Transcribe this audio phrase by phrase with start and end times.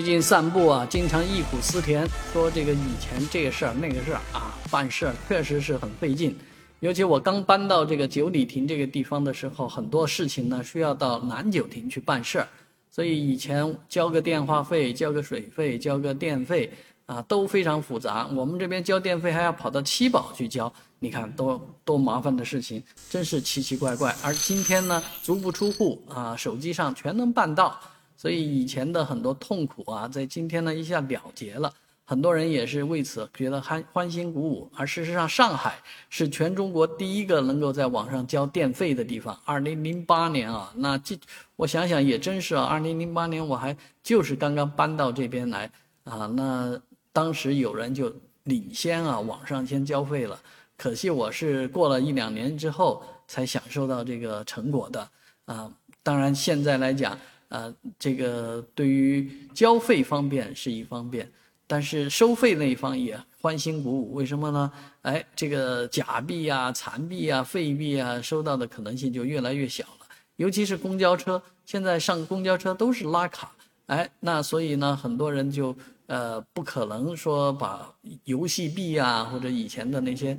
[0.00, 6.34] 最近散步啊，经常忆苦思甜，说这个以前这个事儿那个事儿啊，办事儿确实是很费劲。
[6.78, 12.48] 尤其我刚搬到这个九里亭这个地方的时候，很多事情呢需要到南九亭去办事儿，
[12.90, 16.72] 所以以前交个电话费、交个水费、交个电费
[17.04, 18.26] 啊都非常复杂。
[18.28, 24.16] 我们这边交电费还要跑到七宝去交，你看多多麻烦的事情，真是奇奇怪怪。
[24.24, 27.78] 而今天呢，足不出户啊，手机上全能办到。
[28.20, 31.72] 所以以前的很多痛苦啊，在今天呢一下了结了，
[32.04, 34.70] 很多人也是为此觉得欢欢欣鼓舞。
[34.76, 35.78] 而事实上，上海
[36.10, 39.40] 是全中国第一个能够在网上交电费的地方。
[39.46, 41.18] 二零零八年啊，那这
[41.56, 45.70] 我想想也真是啊，二零零八年我还就是刚刚搬到这边来
[46.04, 46.78] 啊，那
[47.14, 50.38] 当时有人就领先啊，网上先交费了。
[50.76, 55.08] 可惜我是过了一两年之后才享受到这个成果的
[55.46, 55.72] 啊。
[56.02, 57.18] 当然现在来讲。
[57.50, 61.28] 呃，这个对于交费方面是一方面，
[61.66, 64.14] 但是收费那一方也欢欣鼓舞。
[64.14, 64.72] 为什么呢？
[65.02, 70.06] 哎，这个假币啊、残币啊、废币啊，收到的可能性就越来越小了。
[70.36, 73.50] 尤其是公交车，现在上公交车都是拉卡，
[73.86, 77.92] 哎，那所以呢，很多人就呃不可能说把
[78.24, 80.38] 游戏币啊或者以前的那些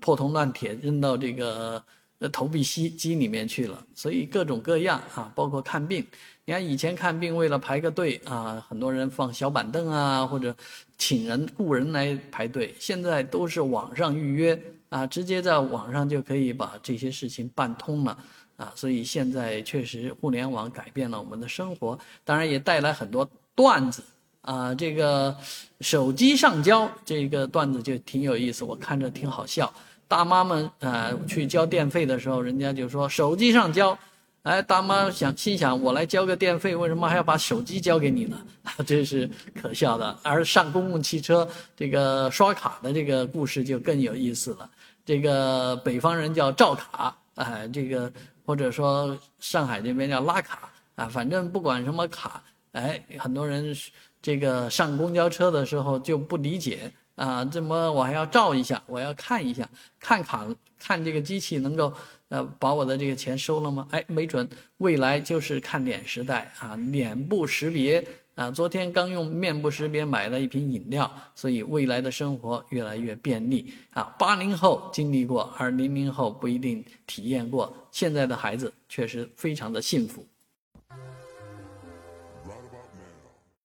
[0.00, 1.80] 破铜烂铁扔到这个。
[2.28, 6.04] 投币机机里面去了，所以各种各样啊，包括看病。
[6.46, 10.54] 你看以前看病为了排个队啊，很多人放小板凳啊，或者
[10.98, 12.74] 请人雇人来排队。
[12.78, 18.18] 现在都是网上预约啊，直接在网上就可以把这些事情办通了
[18.58, 18.70] 啊。
[18.76, 24.02] 所以现在确实互联网改变了我们的生活，当然也带来很多段子
[24.42, 24.74] 啊。
[24.74, 25.34] 这个
[25.80, 29.72] 手机上交这个段子就挺有意思，我看着挺好笑。
[30.06, 33.96] 大妈们啊，去交电费的时候，人家就说手机上交。
[34.42, 38.38] 哎，大妈想心想，我来交个电费，为什么还要把手机交给你呢？
[38.86, 40.14] 这是可笑的。
[40.22, 44.68] 而上公共汽车这个刷卡的这个故事就更有意思了。
[45.02, 48.12] 这个北方人叫照卡，哎，这个
[48.44, 52.42] 或者说上海这边叫拉卡啊，反正不管什么卡，
[52.72, 53.74] 哎，很多人
[54.20, 56.92] 这个上公交车的时候就不理解。
[57.14, 58.82] 啊，怎么我还要照一下？
[58.86, 59.68] 我要看一下，
[60.00, 60.46] 看卡，
[60.78, 61.92] 看这个机器能够，
[62.28, 63.86] 呃，把我的这个钱收了吗？
[63.90, 64.48] 哎，没准
[64.78, 68.04] 未来就是看脸时代啊，脸部识别
[68.34, 68.50] 啊。
[68.50, 74.02] 昨天刚用面部识别买了一瓶饮料，所以未来的生活越来越便利啊。
[74.18, 80.26] 八零后经历过，而零零后不一定体验过，现在的孩子确实非常的幸福。